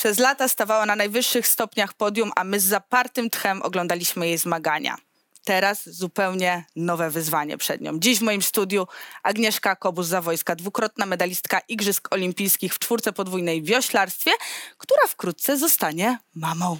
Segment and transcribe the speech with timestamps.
[0.00, 4.96] Przez lata stawała na najwyższych stopniach podium, a my z zapartym tchem oglądaliśmy jej zmagania.
[5.44, 7.98] Teraz zupełnie nowe wyzwanie przed nią.
[7.98, 8.86] Dziś w moim studiu
[9.22, 14.30] Agnieszka Kobus-Zawojska, dwukrotna medalistka Igrzysk Olimpijskich w czwórce podwójnej wioślarstwie,
[14.78, 16.78] która wkrótce zostanie mamą.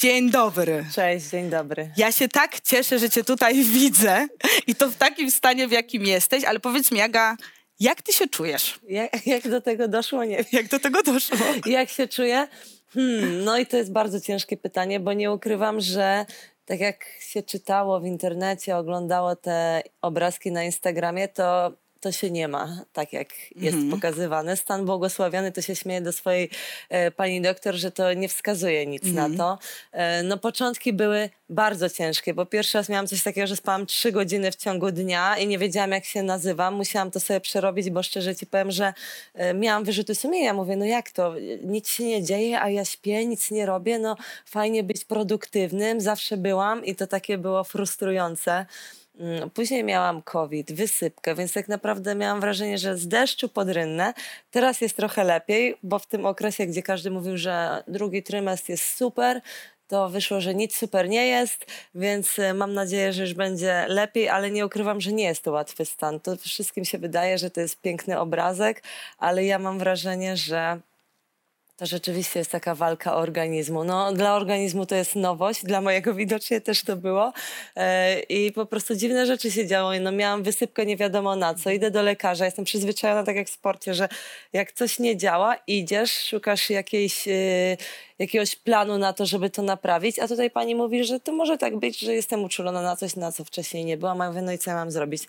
[0.00, 0.86] Dzień dobry.
[0.94, 1.90] Cześć, dzień dobry.
[1.96, 4.26] Ja się tak cieszę, że cię tutaj widzę
[4.66, 7.36] i to w takim stanie, w jakim jesteś, ale powiedz mi, Aga,
[7.80, 8.80] jak ty się czujesz?
[8.88, 10.44] Jak, jak do tego doszło, nie.
[10.52, 11.36] Jak do tego doszło?
[11.66, 12.48] Jak się czuję?
[12.88, 16.26] Hmm, no i to jest bardzo ciężkie pytanie, bo nie ukrywam, że
[16.66, 21.72] tak jak się czytało w internecie, oglądało te obrazki na Instagramie, to
[22.04, 23.90] to się nie ma, tak jak jest mhm.
[23.90, 24.56] pokazywane.
[24.56, 26.50] Stan błogosławiony to się śmieje do swojej
[26.88, 29.32] e, pani doktor, że to nie wskazuje nic mhm.
[29.32, 29.58] na to.
[29.92, 34.12] E, no początki były bardzo ciężkie, bo pierwszy raz miałam coś takiego, że spałam trzy
[34.12, 36.74] godziny w ciągu dnia i nie wiedziałam jak się nazywam.
[36.74, 38.92] Musiałam to sobie przerobić, bo szczerze ci powiem, że
[39.34, 40.54] e, miałam wyrzuty sumienia.
[40.54, 41.34] Mówię, no jak to?
[41.62, 43.98] Nic się nie dzieje, a ja śpię, nic nie robię.
[43.98, 48.66] No fajnie być produktywnym, zawsze byłam i to takie było frustrujące.
[49.18, 54.14] Mm, później miałam COVID, wysypkę, więc tak naprawdę miałam wrażenie, że z deszczu pod rynnę.
[54.50, 58.96] Teraz jest trochę lepiej, bo w tym okresie, gdzie każdy mówił, że drugi trymestr jest
[58.96, 59.40] super,
[59.88, 64.28] to wyszło, że nic super nie jest, więc e, mam nadzieję, że już będzie lepiej,
[64.28, 66.20] ale nie ukrywam, że nie jest to łatwy stan.
[66.20, 68.82] To wszystkim się wydaje, że to jest piękny obrazek,
[69.18, 70.80] ale ja mam wrażenie, że
[71.76, 73.84] to rzeczywiście jest taka walka organizmu.
[73.84, 77.32] No, dla organizmu to jest nowość, dla mojego widocznie też to było.
[77.76, 80.00] E, I po prostu dziwne rzeczy się działy.
[80.00, 83.52] No, miałam wysypkę nie wiadomo na co, idę do lekarza, jestem przyzwyczajona tak jak w
[83.52, 84.08] sporcie, że
[84.52, 87.76] jak coś nie działa, idziesz, szukasz jakiejś, y,
[88.18, 91.76] jakiegoś planu na to, żeby to naprawić, a tutaj pani mówi, że to może tak
[91.76, 94.52] być, że jestem uczulona na coś, na co wcześniej nie byłam, a ja mówię, no
[94.52, 95.22] i co ja mam zrobić?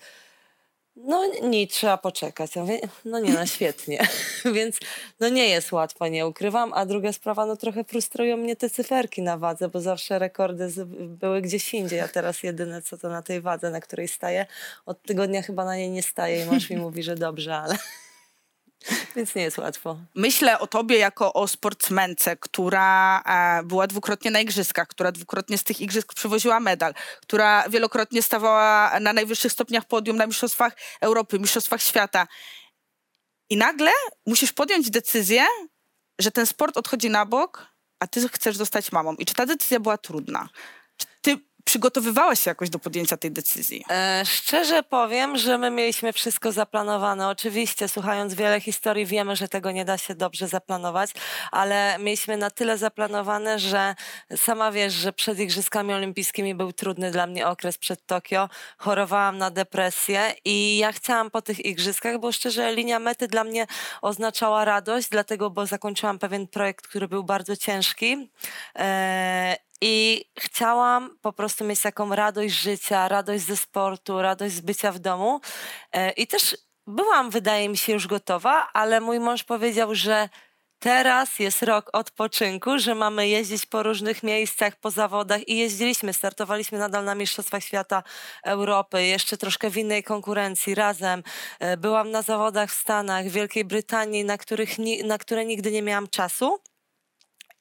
[0.95, 2.55] No nie, trzeba poczekać.
[2.55, 4.07] Ja mówię, no nie, no świetnie.
[4.55, 4.79] Więc
[5.19, 6.73] no nie jest łatwo, nie ukrywam.
[6.73, 11.41] A druga sprawa, no trochę frustrują mnie te cyferki na wadze, bo zawsze rekordy były
[11.41, 14.45] gdzieś indziej, a teraz jedyne co to na tej wadze, na której staję.
[14.85, 17.77] Od tygodnia chyba na niej nie staję i mąż mi mówi, że dobrze, ale...
[19.15, 19.97] Więc nie jest łatwo.
[20.15, 25.63] Myślę o tobie jako o sportsmence, która e, była dwukrotnie na igrzyskach, która dwukrotnie z
[25.63, 31.81] tych igrzysk przywoziła medal, która wielokrotnie stawała na najwyższych stopniach podium na Mistrzostwach Europy, Mistrzostwach
[31.81, 32.27] Świata.
[33.49, 33.91] I nagle
[34.25, 35.45] musisz podjąć decyzję,
[36.19, 37.67] że ten sport odchodzi na bok,
[37.99, 39.15] a ty chcesz zostać mamą.
[39.15, 40.49] I czy ta decyzja była trudna?
[40.97, 43.85] Czy ty przygotowywałaś się jakoś do podjęcia tej decyzji?
[43.89, 47.27] E, szczerze powiem, że my mieliśmy wszystko zaplanowane.
[47.27, 51.11] Oczywiście, słuchając wiele historii, wiemy, że tego nie da się dobrze zaplanować,
[51.51, 53.95] ale mieliśmy na tyle zaplanowane, że
[54.35, 58.49] sama wiesz, że przed Igrzyskami Olimpijskimi był trudny dla mnie okres przed Tokio.
[58.77, 63.67] Chorowałam na depresję i ja chciałam po tych Igrzyskach, bo szczerze linia mety dla mnie
[64.01, 68.29] oznaczała radość, dlatego, bo zakończyłam pewien projekt, który był bardzo ciężki.
[68.75, 74.91] E, i chciałam po prostu mieć taką radość życia, radość ze sportu, radość z bycia
[74.91, 75.41] w domu.
[75.91, 80.29] E, I też byłam, wydaje mi się, już gotowa, ale mój mąż powiedział, że
[80.79, 86.79] teraz jest rok odpoczynku, że mamy jeździć po różnych miejscach, po zawodach i jeździliśmy, startowaliśmy
[86.79, 88.03] nadal na Mistrzostwach Świata
[88.43, 91.23] Europy, jeszcze troszkę w innej konkurencji razem.
[91.59, 94.69] E, byłam na zawodach w Stanach, w Wielkiej Brytanii, na, których,
[95.03, 96.59] na które nigdy nie miałam czasu.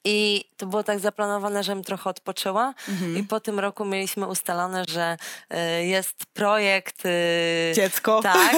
[0.05, 2.73] I to było tak zaplanowane, żebym trochę odpoczęła.
[2.89, 3.17] Mhm.
[3.17, 5.17] I po tym roku mieliśmy ustalone, że
[5.53, 7.05] y, jest projekt.
[7.05, 8.21] Y, Dziecko.
[8.23, 8.55] Tak.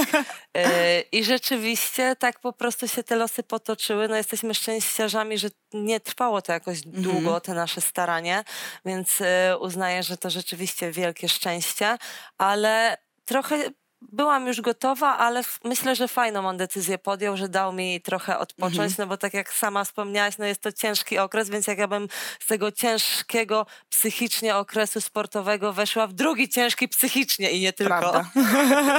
[0.58, 4.08] Y, I rzeczywiście tak po prostu się te losy potoczyły.
[4.08, 7.04] No jesteśmy szczęściarzami, że nie trwało to jakoś mhm.
[7.04, 8.44] długo, te nasze staranie,
[8.86, 9.20] więc
[9.60, 11.98] uznaję, że to rzeczywiście wielkie szczęście,
[12.38, 13.70] ale trochę
[14.02, 18.92] byłam już gotowa, ale myślę, że fajną on decyzję podjął, że dał mi trochę odpocząć,
[18.92, 18.96] mhm.
[18.98, 22.08] no bo tak jak sama wspomniałaś, no jest to ciężki okres, więc jak ja bym
[22.40, 28.24] z tego ciężkiego psychicznie okresu sportowego weszła w drugi ciężki psychicznie i nie tylko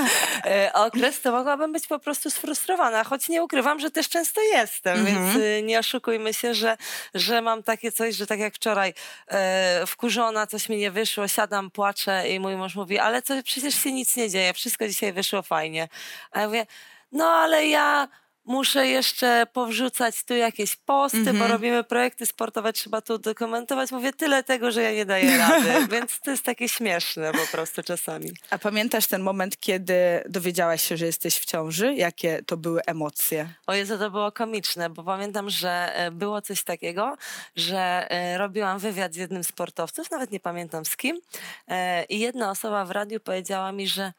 [0.45, 4.99] e, okres, to mogłabym być po prostu sfrustrowana, choć nie ukrywam, że też często jestem,
[4.99, 5.17] mhm.
[5.17, 6.77] więc y, nie oszukujmy się, że,
[7.15, 8.94] że mam takie coś, że tak jak wczoraj
[9.29, 13.75] e, wkurzona, coś mi nie wyszło, siadam, płaczę i mój mąż mówi, ale co, przecież
[13.75, 15.88] się nic nie dzieje, wszystko dzisiaj wyszło fajnie.
[16.31, 16.67] A ja mówię,
[17.12, 18.08] no ale ja
[18.49, 21.38] muszę jeszcze powrzucać tu jakieś posty, mm -hmm.
[21.38, 21.52] bo mhm.
[21.52, 23.90] robimy projekty sportowe, trzeba tu dokumentować.
[23.90, 27.82] Mówię tyle tego, że ja nie daję rady, więc to jest takie śmieszne po prostu
[27.82, 28.31] czasami.
[28.50, 29.94] A pamiętasz ten moment, kiedy
[30.29, 31.94] dowiedziałaś się, że jesteś w ciąży?
[31.94, 33.49] Jakie to były emocje?
[33.67, 37.17] O Jezu, to było komiczne, bo pamiętam, że e, było coś takiego,
[37.56, 41.20] że e, robiłam wywiad z jednym sportowców, nawet nie pamiętam z kim,
[41.69, 44.12] e, i jedna osoba w radiu powiedziała mi, że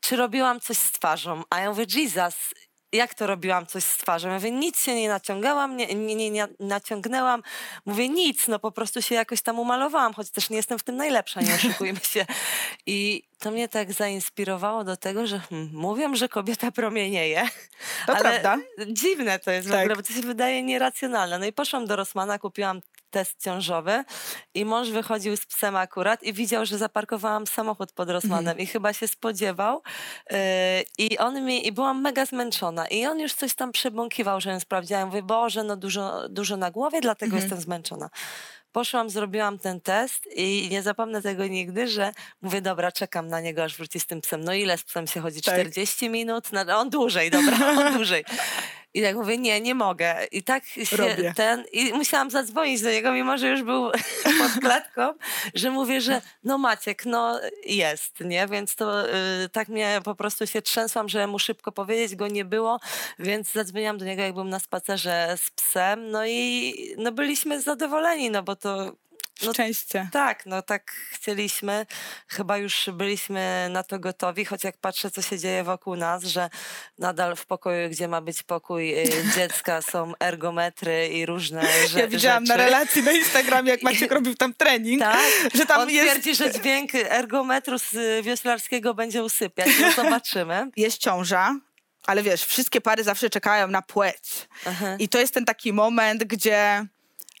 [0.00, 1.42] czy robiłam coś z twarzą?
[1.50, 2.34] A ja mówię, Jesus,
[2.94, 4.28] jak to robiłam coś z twarzą?
[4.28, 7.42] Ja mówię, nic się nie naciągałam, nie, nie, nie, nie naciągnęłam.
[7.86, 10.96] Mówię, nic, no po prostu się jakoś tam umalowałam, choć też nie jestem w tym
[10.96, 12.26] najlepsza, nie oszukujmy się.
[12.86, 17.48] I to mnie tak zainspirowało do tego, że hmm, mówią, że kobieta promienieje.
[18.06, 18.58] To ale prawda.
[18.86, 19.76] Dziwne to jest tak.
[19.76, 21.38] w ogóle, bo to się wydaje nieracjonalne.
[21.38, 22.80] No i poszłam do Rosmana, kupiłam
[23.14, 24.04] test ciążowy
[24.54, 28.58] i mąż wychodził z psem akurat i widział, że zaparkowałam samochód pod Rosmanem mm.
[28.58, 29.82] i chyba się spodziewał
[30.30, 30.38] yy,
[30.98, 34.60] i on mi, i byłam mega zmęczona i on już coś tam przebąkiwał, że ją
[34.60, 35.08] sprawdziłam.
[35.08, 37.42] Mówię, Boże, no dużo, dużo na głowie, dlatego mm.
[37.42, 38.10] jestem zmęczona.
[38.72, 42.12] Poszłam, zrobiłam ten test i nie zapomnę tego nigdy, że
[42.42, 44.44] mówię, dobra, czekam na niego, aż wróci z tym psem.
[44.44, 45.42] No ile z psem się chodzi?
[45.42, 45.54] Tak.
[45.54, 46.44] 40 minut?
[46.52, 48.24] No, on dłużej, dobra, on dłużej.
[48.94, 50.24] I tak mówię, nie, nie mogę.
[50.32, 51.32] I tak się Robię.
[51.36, 51.64] ten.
[51.72, 53.90] I musiałam zadzwonić do niego, mimo że już był
[54.40, 55.14] pod klatką,
[55.54, 58.46] że mówię, że no Maciek, no jest, nie?
[58.46, 62.44] Więc to y, tak mnie po prostu się trzęsłam, że mu szybko powiedzieć, go nie
[62.44, 62.80] było,
[63.18, 66.10] więc zadzwoniłam do niego, jak byłem na spacerze z psem.
[66.10, 68.92] No i no byliśmy zadowoleni, no bo to
[69.42, 70.08] no, Szczęście.
[70.12, 71.86] Tak, no tak chcieliśmy.
[72.28, 76.50] Chyba już byliśmy na to gotowi, choć jak patrzę, co się dzieje wokół nas, że
[76.98, 81.98] nadal w pokoju, gdzie ma być pokój y, dziecka, są ergometry i różne rzeczy.
[81.98, 82.58] Ja widziałam rzeczy.
[82.58, 85.00] na relacji na Instagramie, jak Maciek robił tam trening.
[85.00, 85.20] Tak,
[85.54, 86.10] że tam On jest...
[86.10, 89.68] twierdzi, że dźwięk ergometru z wioślarskiego będzie usypiać.
[89.80, 90.70] No zobaczymy.
[90.76, 91.56] Jest ciąża,
[92.06, 94.48] ale wiesz, wszystkie pary zawsze czekają na płeć.
[94.66, 94.96] Aha.
[94.98, 96.86] I to jest ten taki moment, gdzie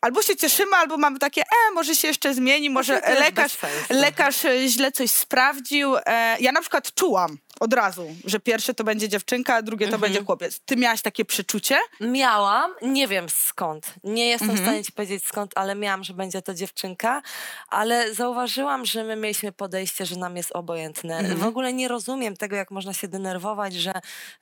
[0.04, 3.56] albo się cieszymy, albo mamy takie, e, może się jeszcze zmieni, może lekarz,
[3.90, 5.96] lekarz e, źle coś sprawdził.
[5.96, 9.94] E, ja na przykład czułam, od razu, że pierwsze to będzie dziewczynka, a drugie to
[9.94, 10.12] mhm.
[10.12, 10.60] będzie chłopiec.
[10.64, 11.76] Ty miałaś takie przeczucie?
[12.00, 13.94] Miałam, nie wiem skąd.
[14.04, 14.64] Nie jestem mhm.
[14.64, 17.22] w stanie ci powiedzieć skąd, ale miałam, że będzie to dziewczynka,
[17.68, 21.18] ale zauważyłam, że my mieliśmy podejście, że nam jest obojętne.
[21.18, 21.38] Mhm.
[21.38, 23.92] W ogóle nie rozumiem tego, jak można się denerwować, że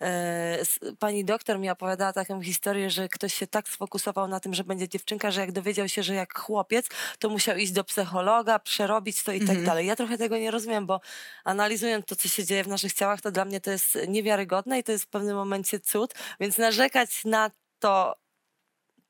[0.00, 0.58] e,
[0.98, 4.88] pani doktor mi opowiadała taką historię, że ktoś się tak sfokusował na tym, że będzie
[4.88, 6.86] dziewczynka, że jak dowiedział się, że jak chłopiec,
[7.18, 9.66] to musiał iść do psychologa, przerobić to i tak mhm.
[9.66, 9.86] dalej.
[9.86, 11.00] Ja trochę tego nie rozumiem, bo
[11.44, 14.84] analizując to, co się dzieje w naszych ciałach, to dla mnie to jest niewiarygodne i
[14.84, 18.16] to jest w pewnym momencie cud, więc narzekać na to,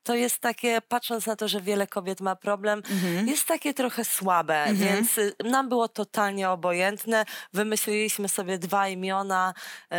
[0.03, 3.29] to jest takie, patrząc na to, że wiele kobiet ma problem, mhm.
[3.29, 4.77] jest takie trochę słabe, mhm.
[4.77, 7.25] więc y, nam było totalnie obojętne.
[7.53, 9.55] Wymyśliliśmy sobie dwa imiona
[9.91, 9.99] yy,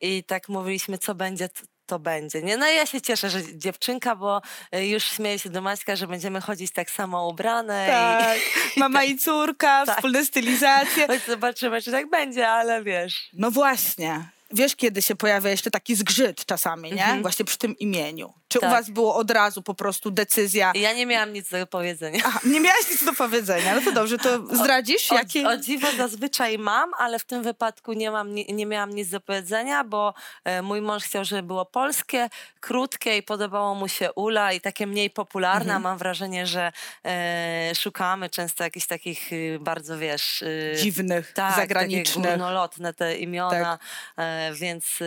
[0.00, 1.48] i tak mówiliśmy, co będzie,
[1.92, 2.42] to będzie.
[2.42, 2.56] Nie?
[2.56, 4.42] No i ja się cieszę, że dziewczynka, bo
[4.74, 7.86] y, już śmieję się do Maćka, że będziemy chodzić tak samo ubrane.
[7.86, 8.38] Tak,
[8.76, 8.80] i...
[8.80, 9.96] mama i córka, tak.
[9.96, 11.06] wspólne stylizacje.
[11.12, 13.28] Choć zobaczymy, czy tak będzie, ale wiesz.
[13.32, 14.28] No właśnie.
[14.50, 17.02] Wiesz, kiedy się pojawia jeszcze taki zgrzyt czasami, nie?
[17.02, 17.22] Mhm.
[17.22, 18.32] Właśnie przy tym imieniu.
[18.52, 18.70] Czy tak.
[18.70, 20.72] u was było od razu po prostu decyzja?
[20.74, 22.20] Ja nie miałam nic do powiedzenia.
[22.26, 23.74] Aha, nie miałaś nic do powiedzenia.
[23.74, 25.12] No to dobrze, to zdradzisz?
[25.12, 25.48] O, jakie...
[25.48, 29.20] o, dziwo zazwyczaj mam, ale w tym wypadku nie, mam, nie, nie miałam nic do
[29.20, 30.14] powiedzenia, bo
[30.44, 32.28] e, mój mąż chciał, żeby było polskie,
[32.60, 35.64] krótkie i podobało mu się Ula i takie mniej popularne.
[35.74, 35.82] Mhm.
[35.82, 36.72] Mam wrażenie, że
[37.04, 40.42] e, szukamy często jakichś takich y, bardzo, wiesz...
[40.42, 42.24] Y, Dziwnych, tak, zagranicznych.
[42.24, 43.80] Takie górnolotne te imiona, tak.
[44.16, 44.98] e, więc...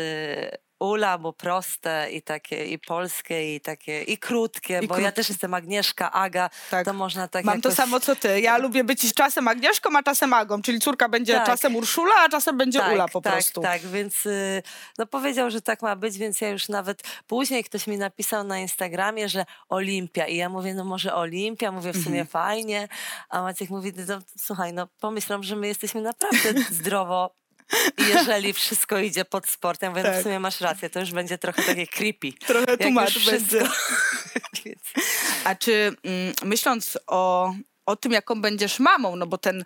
[0.80, 5.30] Ula, bo proste i takie i polskie i takie i krótkie, I bo ja też
[5.30, 6.86] jestem Agnieszka, Aga, tak.
[6.86, 7.72] to można tak Mam jakoś...
[7.72, 8.42] to samo co ty.
[8.42, 11.46] Ja lubię być czasem Agnieszką, a czasem Agą, czyli córka będzie tak.
[11.46, 13.62] czasem Urszula, a czasem będzie tak, Ula po tak, prostu.
[13.62, 14.64] Tak, więc y,
[14.98, 18.60] no powiedział, że tak ma być, więc ja już nawet później ktoś mi napisał na
[18.60, 22.28] Instagramie, że Olimpia i ja mówię, no może Olimpia, mówię w sumie mhm.
[22.28, 22.88] fajnie,
[23.30, 27.45] a Maciek mówi, no, słuchaj, no pomyślam, że my jesteśmy naprawdę zdrowo
[27.98, 30.20] jeżeli wszystko idzie pod sportem, więc tak.
[30.20, 32.34] w sumie masz rację, to już będzie trochę takie creepy.
[32.34, 33.62] Trochę tłumacz będzie.
[35.44, 37.54] A czy mm, myśląc o
[37.86, 39.64] o tym, jaką będziesz mamą, no bo ten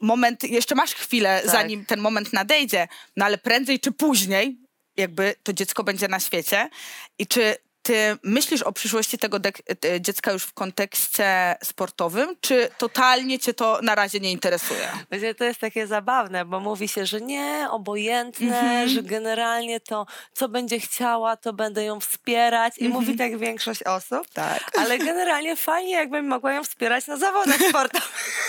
[0.00, 1.52] moment, jeszcze masz chwilę, tak.
[1.52, 4.58] zanim ten moment nadejdzie, no ale prędzej czy później,
[4.96, 6.70] jakby to dziecko będzie na świecie.
[7.18, 9.38] I czy ty myślisz o przyszłości tego
[9.84, 14.88] e, dziecka już w kontekście sportowym, czy totalnie cię to na razie nie interesuje?
[15.10, 18.90] Wiecie, to jest takie zabawne, bo mówi się, że nie, obojętne, mm -hmm.
[18.90, 23.00] że generalnie to, co będzie chciała, to będę ją wspierać i mm -hmm.
[23.00, 24.28] mówi tak większość osób.
[24.32, 24.78] Tak.
[24.78, 28.42] Ale generalnie fajnie, jakbym mogła ją wspierać na zawodach sportowych.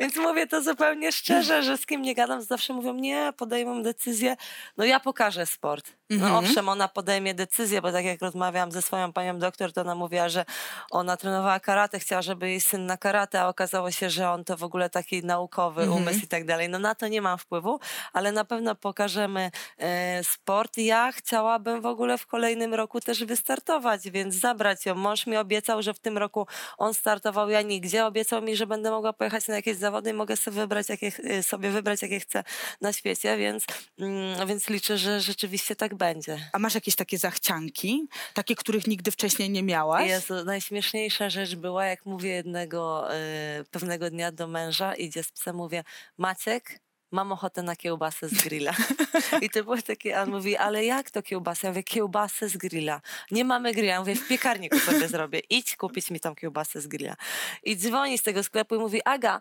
[0.00, 4.36] Więc mówię to zupełnie szczerze, że z kim nie gadam, zawsze mówią, nie, podejmę decyzję,
[4.76, 5.99] no ja pokażę sport.
[6.10, 6.38] No -hmm.
[6.38, 10.28] owszem, ona podejmie decyzję, bo tak jak rozmawiałam ze swoją panią doktor, to ona mówiła,
[10.28, 10.44] że
[10.90, 14.56] ona trenowała karate, chciała, żeby jej syn na karate, a okazało się, że on to
[14.56, 15.96] w ogóle taki naukowy -hmm.
[15.96, 16.68] umysł i tak dalej.
[16.68, 17.80] No na to nie mam wpływu,
[18.12, 20.76] ale na pewno pokażemy e, sport.
[20.76, 24.94] Ja chciałabym w ogóle w kolejnym roku też wystartować, więc zabrać ją.
[24.94, 26.46] Mąż mi obiecał, że w tym roku
[26.78, 28.06] on startował, ja nigdzie.
[28.06, 31.70] Obiecał mi, że będę mogła pojechać na jakieś zawody i mogę sobie wybrać, jakie, sobie
[31.70, 32.44] wybrać, jakie chcę
[32.80, 33.64] na świecie, więc,
[33.98, 36.50] mm, więc liczę, że rzeczywiście tak będzie.
[36.52, 38.08] A masz jakieś takie zachcianki?
[38.34, 40.08] Takie, których nigdy wcześniej nie miałaś?
[40.08, 43.14] Jezu, najśmieszniejsza rzecz była, jak mówię jednego
[43.60, 45.84] y, pewnego dnia do męża, idzie z psem, mówię,
[46.18, 46.80] Maciek,
[47.12, 48.74] mam ochotę na kiełbasę z grilla.
[49.44, 51.66] I to było takie, on mówi, ale jak to kiełbasę?
[51.66, 53.00] Ja mówię, kiełbasę z grilla.
[53.30, 53.92] Nie mamy grilla.
[53.92, 55.40] Ja mówię, w piekarniku sobie zrobię.
[55.50, 57.16] Idź kupić mi tą kiełbasę z grilla.
[57.62, 59.40] I dzwoni z tego sklepu i mówi, Aga,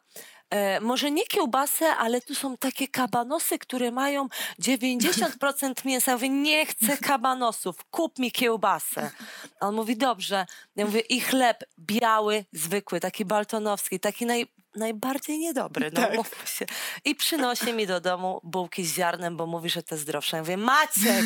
[0.49, 4.27] e, może nie kiełbasę, ale tu są takie kabanosy, które mają
[4.61, 6.11] 90% mięsa.
[6.11, 9.11] Ja mówię, nie chcę kabanosów, kup mi kiełbasę.
[9.59, 10.45] A on mówi, dobrze.
[10.75, 16.15] Ja mówię, i chleb biały, zwykły, taki baltonowski, taki naj, najbardziej niedobry, no tak.
[16.15, 16.65] mówmy się.
[17.05, 20.37] I przynosi mi do domu bułki z ziarnem, bo mówi, że to zdrowsze.
[20.37, 21.25] Ja mówię, Maciek,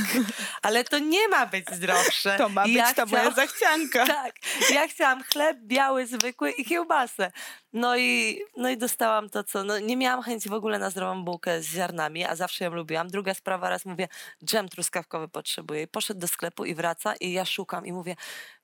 [0.62, 2.38] ale to nie ma być zdrowsze.
[2.38, 4.08] To ma być ja ta moja zachcianka.
[4.08, 4.36] Tak,
[4.70, 7.32] ja chciałam chleb biały, zwykły i kiełbasę.
[7.74, 9.63] No i, no i dostałam to, co...
[9.63, 13.08] No, nie miałam chęci w ogóle na zdrową bułkę z ziarnami, a zawsze ją lubiłam.
[13.08, 14.08] Druga sprawa, raz mówię,
[14.46, 15.82] dżem truskawkowy potrzebuję.
[15.84, 18.15] I poszedł do sklepu i wraca i ja szukam i mówię,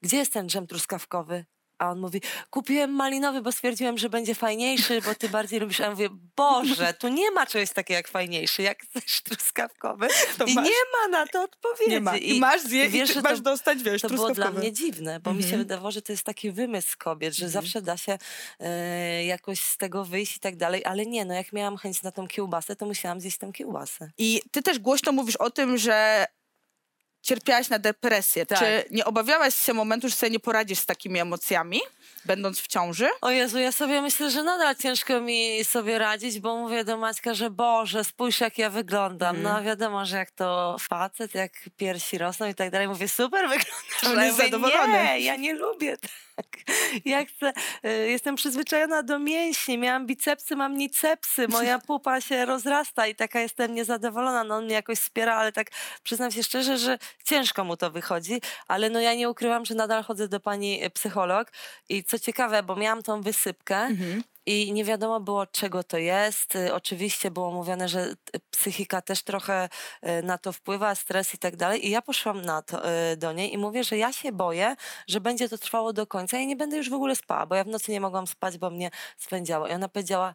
[0.02, 1.46] gdzie jest ten dżem truskawkowy?
[1.80, 5.80] A on mówi, kupiłem malinowy, bo stwierdziłem, że będzie fajniejszy, bo ty bardziej lubisz.
[5.80, 10.08] A ja mówię, Boże, tu nie ma czegoś takiego jak fajniejszy, jak chcesz truskawkowy.
[10.38, 10.66] To I masz.
[10.66, 11.92] nie ma na to odpowiedzi.
[11.92, 12.18] Nie ma.
[12.18, 15.20] I, masz zje, i wiesz, i masz to, dostać, wiesz, To było dla mnie dziwne,
[15.20, 15.62] bo mi się mhm.
[15.64, 17.64] wydawało, że to jest taki wymysł kobiet, że mhm.
[17.64, 18.18] zawsze da się
[18.60, 22.12] e, jakoś z tego wyjść i tak dalej, ale nie, no jak miałam chęć na
[22.12, 24.12] tą kiełbasę, to musiałam zjeść tę kiełbasę.
[24.18, 26.26] I ty też głośno mówisz o tym, że
[27.22, 28.46] cierpiałaś na depresję.
[28.46, 28.60] Tak.
[28.60, 31.80] Czy nie obawiałaś się momentu, że sobie nie poradzisz z takimi emocjami,
[32.26, 33.10] będąc w ciąży?
[33.22, 37.34] O Jezu, ja sobie myślę, że nadal ciężko mi sobie radzić, bo mówię do Maćka,
[37.34, 39.36] że Boże, spójrz jak ja wyglądam.
[39.36, 39.44] Mm.
[39.44, 44.04] No wiadomo, że jak to facet, jak piersi rosną i tak dalej, mówię, super wyglądasz.
[44.06, 44.94] On jest zadowolony.
[44.94, 45.98] Nie, ja nie lubię.
[47.06, 47.54] Ja chcę,
[47.86, 53.40] y, jestem przyzwyczajona do mięśni, miałam bicepsy, mam nicepsy, moja pupa się rozrasta i taka
[53.40, 54.44] jestem niezadowolona.
[54.44, 55.68] No on mnie jakoś wspiera, ale tak
[56.04, 60.04] przyznam się szczerze, że ciężko mu to wychodzi, ale no ja nie ukrywam, że nadal
[60.04, 61.52] chodzę do pani psycholog
[61.90, 64.24] i co ciekawe, bo miałam tą wysypkę mhm.
[64.46, 66.56] I nie wiadomo było, czego to jest.
[66.56, 68.14] Y, oczywiście było mówione, że
[68.52, 69.70] psychika też trochę
[70.20, 71.88] y, na to wpływa, stres i tak dalej.
[71.88, 74.76] I ja poszłam na to, y, do niej i mówię, że ja się boję,
[75.08, 77.64] że będzie to trwało do końca i nie będę już w ogóle spała, bo ja
[77.64, 79.68] w nocy nie mogłam spać, bo mnie swędziało.
[79.68, 80.34] I ona powiedziała,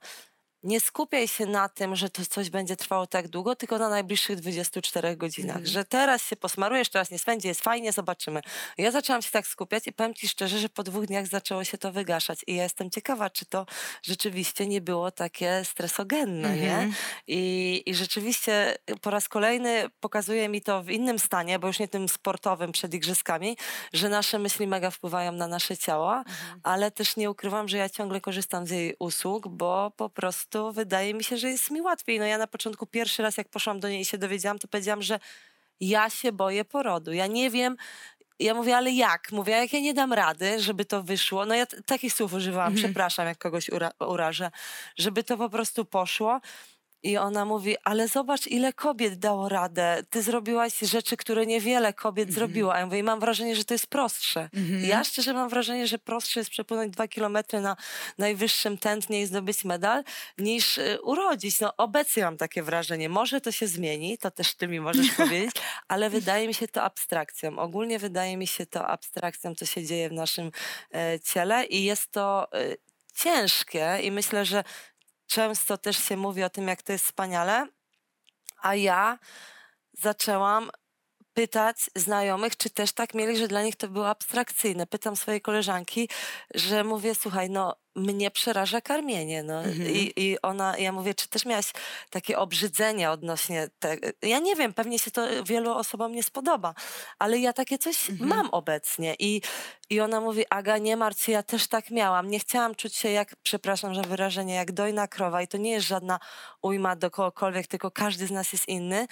[0.64, 4.36] nie skupiaj się na tym, że to coś będzie trwało tak długo, tylko na najbliższych
[4.36, 5.56] 24 godzinach.
[5.56, 5.66] Mm.
[5.66, 8.40] Że teraz się posmarujesz, teraz nie spędzi, jest fajnie, zobaczymy.
[8.78, 11.78] Ja zaczęłam się tak skupiać i powiem Ci szczerze, że po dwóch dniach zaczęło się
[11.78, 12.38] to wygaszać.
[12.46, 13.66] I ja jestem ciekawa, czy to
[14.02, 16.62] rzeczywiście nie było takie stresogenne, mm -hmm.
[16.62, 16.74] nie?
[16.74, 16.94] Mhm.
[17.26, 21.88] I, I rzeczywiście po raz kolejny pokazuje mi to w innym stanie, bo już nie
[21.88, 23.56] tym sportowym przed igrzyskami,
[23.92, 26.60] że nasze myśli mega wpływają na nasze ciało, mm -hmm.
[26.62, 30.72] ale też nie ukrywam, że ja ciągle korzystam z jej usług, bo po prostu to
[30.72, 32.18] wydaje mi się, że jest mi łatwiej.
[32.18, 35.02] No ja na początku pierwszy raz, jak poszłam do niej i się dowiedziałam, to powiedziałam,
[35.02, 35.20] że
[35.80, 37.12] ja się boję porodu.
[37.12, 37.76] Ja nie wiem,
[38.38, 39.32] ja mówię, ale jak?
[39.32, 41.46] Mówię, jak ja nie dam rady, żeby to wyszło.
[41.46, 42.84] No ja takich słów używałam, mhm.
[42.84, 44.50] przepraszam, jak kogoś ura urażę,
[44.96, 46.40] żeby to po prostu poszło.
[47.04, 50.02] I ona mówi, ale zobacz, ile kobiet dało radę.
[50.10, 52.38] Ty zrobiłaś rzeczy, które niewiele kobiet mm -hmm.
[52.38, 52.74] zrobiło.
[52.74, 54.48] A ja mówię, i mam wrażenie, że to jest prostsze.
[54.54, 54.84] Mm -hmm.
[54.84, 57.76] Ja szczerze mam wrażenie, że prostsze jest przepłynąć dwa kilometry na
[58.18, 60.04] najwyższym tętnie i zdobyć medal,
[60.38, 61.60] niż y, urodzić.
[61.60, 63.08] No obecnie mam takie wrażenie.
[63.08, 65.56] Może to się zmieni, to też ty mi możesz powiedzieć,
[65.88, 67.58] ale wydaje mi się to abstrakcją.
[67.58, 70.50] Ogólnie wydaje mi się to abstrakcją, co się dzieje w naszym
[70.94, 72.76] e, ciele i jest to e,
[73.14, 74.64] ciężkie i myślę, że
[75.26, 77.66] często też się mówi o tym, jak to jest wspaniale,
[78.62, 79.18] a ja
[79.92, 80.70] zaczęłam
[81.34, 84.86] pytać znajomych, czy też tak mieli, że dla nich to było abstrakcyjne.
[84.86, 86.08] Pytam swojej koleżanki,
[86.54, 89.42] że mówię, słuchaj, no mnie przeraża karmienie.
[89.42, 89.64] No.
[89.64, 89.90] Mhm.
[89.90, 91.72] I, I ona, ja mówię, czy też miałaś
[92.10, 94.08] takie obrzydzenie odnośnie tego?
[94.22, 96.74] Ja nie wiem, pewnie się to wielu osobom nie spodoba,
[97.18, 98.30] ale ja takie coś mhm.
[98.30, 99.14] mam obecnie.
[99.18, 99.42] I,
[99.90, 102.30] I ona mówi, Aga, nie martw się, ja też tak miałam.
[102.30, 105.42] Nie chciałam czuć się jak, przepraszam za wyrażenie, jak dojna krowa.
[105.42, 106.20] I to nie jest żadna
[106.62, 109.06] ujma do kogokolwiek, tylko każdy z nas jest inny.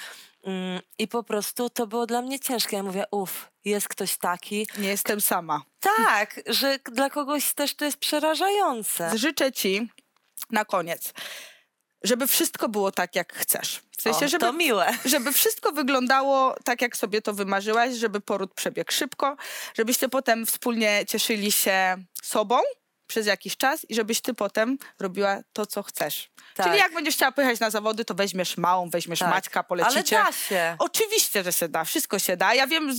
[0.45, 2.77] Mm, I po prostu to było dla mnie ciężkie.
[2.77, 4.67] Ja mówię, uff, jest ktoś taki.
[4.79, 5.63] Nie jestem sama.
[5.81, 9.19] Tak, że dla kogoś też to jest przerażające.
[9.19, 9.89] Życzę ci
[10.51, 11.13] na koniec,
[12.05, 13.81] żeby wszystko było tak, jak chcesz.
[13.99, 14.93] W sensie, o, żeby, to miłe.
[15.05, 19.37] Żeby wszystko wyglądało tak, jak sobie to wymarzyłaś, żeby poród przebiegł szybko,
[19.75, 22.59] żebyście potem wspólnie cieszyli się sobą,
[23.13, 26.31] przez jakiś czas i żebyś ty potem robiła to, co chcesz.
[26.55, 26.67] Tak.
[26.67, 29.31] Czyli jak będziesz chciała pojechać na zawody, to weźmiesz małą, weźmiesz tak.
[29.31, 30.21] Maćka, polecicie.
[30.21, 30.77] Ale da się.
[30.79, 31.85] Oczywiście, że się da.
[31.85, 32.55] Wszystko się da.
[32.55, 32.91] Ja wiem,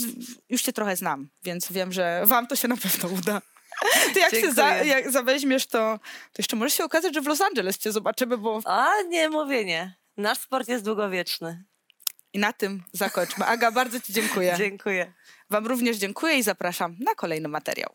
[0.49, 3.41] już cię trochę znam, więc wiem, że wam to się na pewno uda.
[4.13, 7.41] Ty jak się za, jak zaweźmiesz, to, to jeszcze może się okazać, że w Los
[7.41, 8.59] Angeles cię zobaczymy, bo...
[8.65, 9.95] A, nie, mówię nie.
[10.17, 11.63] Nasz sport jest długowieczny.
[12.33, 13.45] I na tym zakończmy.
[13.45, 14.55] Aga, bardzo Ci dziękuję.
[14.57, 15.13] Dziękuję.
[15.49, 17.93] Wam również dziękuję i zapraszam na kolejny materiał.